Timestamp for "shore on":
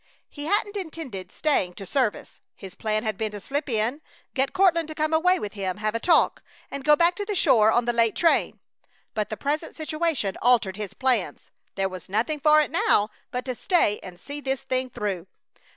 7.35-7.85